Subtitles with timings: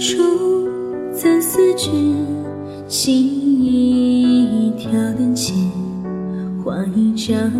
[0.00, 0.68] 出
[1.12, 2.16] 怎思君？
[2.88, 5.56] 情意一条灯前，
[6.62, 7.50] 画一张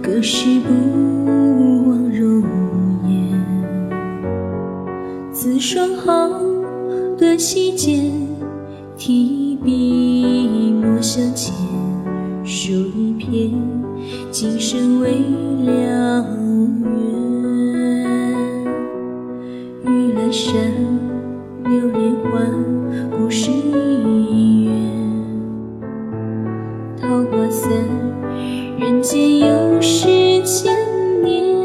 [0.00, 2.44] 隔世不忘容
[3.08, 3.10] 颜。
[5.32, 6.30] 自双好，
[7.18, 8.12] 断溪间，
[8.96, 11.52] 提笔墨相牵，
[12.44, 13.50] 书一篇，
[14.30, 15.10] 今生未
[15.64, 16.24] 了
[16.84, 16.94] 缘。
[19.84, 20.54] 玉兰山，
[23.26, 24.72] 故事一园。
[26.96, 27.72] 桃花散，
[28.78, 30.06] 人间又是
[30.44, 30.72] 千
[31.24, 31.58] 年。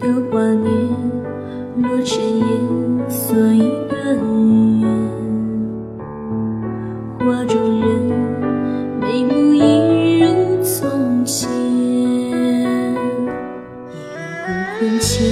[0.00, 0.72] 桃花年，
[1.82, 2.46] 落尘烟，
[3.10, 4.16] 锁一段
[4.80, 4.88] 缘。
[7.18, 8.10] 画中人，
[9.02, 11.50] 眉目一如从前。
[13.92, 15.28] 一壶魂牵，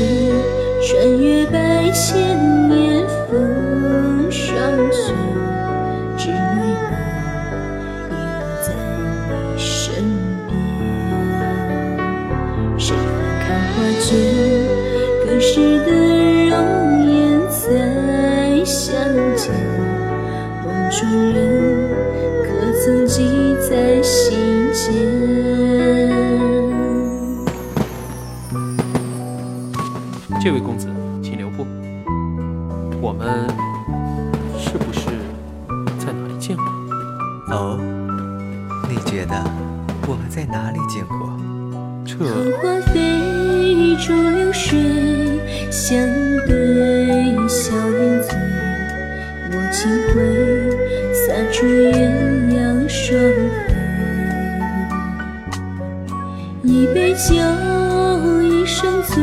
[0.82, 2.51] 穿越百千
[20.92, 21.88] 梦中人，
[22.44, 24.92] 可曾记在心间？
[30.42, 30.88] 这位公子，
[31.22, 31.66] 请留步。
[33.00, 33.48] 我们
[34.58, 35.06] 是不是
[35.98, 36.66] 在哪里见过？
[37.56, 37.80] 哦，
[38.86, 39.42] 你觉得
[40.06, 41.32] 我们在哪里见过？
[42.04, 42.18] 这
[51.62, 51.64] 鸳
[52.50, 53.16] 鸯双
[53.68, 53.70] 飞。
[56.64, 57.30] 一杯酒，
[58.42, 59.22] 一生醉，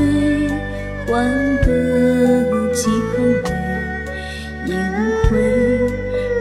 [1.05, 1.67] 换得
[2.71, 2.89] 几行
[3.43, 3.45] 泪。
[4.67, 4.97] 也无
[5.27, 5.31] 悔，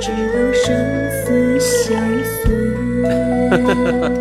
[0.00, 0.64] 直到生
[1.10, 1.66] 死相
[2.22, 2.40] 随。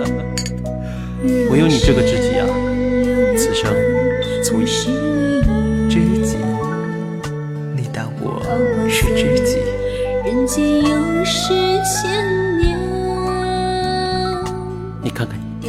[15.17, 15.33] 看看。
[15.59, 15.67] 你，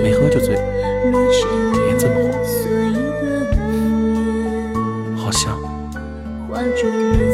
[0.00, 2.30] 没喝就醉脸这么红。
[5.16, 5.58] 好像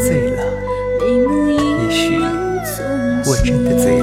[0.02, 0.40] 醉了，
[1.02, 2.16] 也许
[3.26, 4.01] 我真的醉了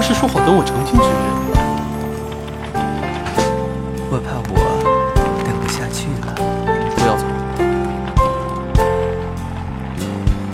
[0.00, 1.12] 不是说好等我成亲之日
[1.52, 1.60] 吗？
[4.10, 4.56] 我怕我
[5.44, 6.32] 等不下去了。
[6.96, 7.26] 不要走，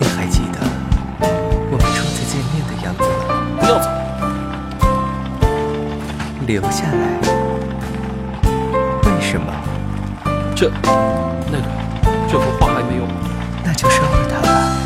[0.00, 0.58] 你还记得
[1.70, 3.38] 我们初次见面的样子吗？
[3.60, 3.88] 不要走，
[6.48, 7.06] 留下来。
[9.04, 9.46] 为什么？
[10.56, 10.72] 这
[11.52, 11.66] 那个
[12.28, 13.04] 这幅画还没有。
[13.62, 14.85] 那就烧了它吧。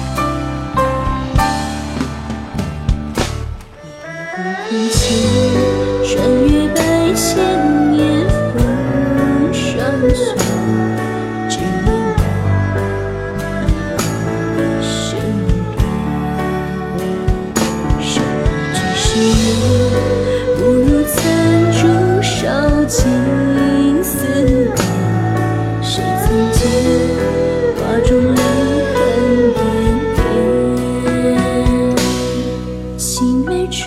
[20.57, 21.19] 不如残
[21.73, 21.79] 烛
[22.23, 22.99] 烧尽
[24.03, 24.51] 思念。
[25.83, 26.59] 谁曾见
[27.77, 28.41] 画中泪
[28.95, 28.99] 痕
[29.55, 29.59] 点
[30.17, 31.97] 点？
[32.97, 33.79] 青梅竹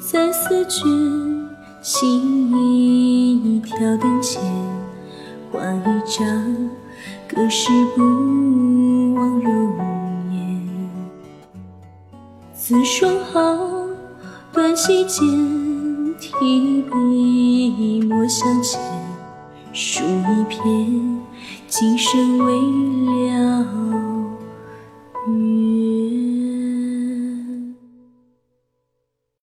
[0.00, 1.48] 在思君，
[1.82, 4.42] 情意挑灯前，
[5.52, 6.68] 画一张
[7.28, 8.02] 隔世不
[9.14, 9.78] 忘容
[10.32, 10.34] 颜。
[12.54, 13.85] 自双好，
[14.56, 15.22] 馆席间
[16.18, 18.80] 提笔墨香浅
[19.70, 21.20] 书一篇
[21.68, 22.54] 今生未
[23.28, 23.66] 了。